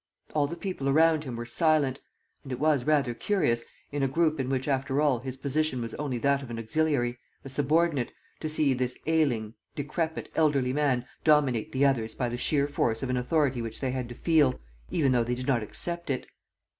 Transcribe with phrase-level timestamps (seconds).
[0.33, 1.99] All the people around him were silent....
[2.41, 5.93] And it was rather curious, in a group in which, after all, his position was
[5.93, 11.71] only that of an auxiliary, a subordinate, to see this ailing, decrepit, elderly man dominate
[11.71, 14.59] the others by the sheer force of an authority which they had to feel,
[14.89, 16.25] even though they did not accept it.